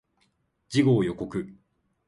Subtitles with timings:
[0.67, 1.27] 次号予告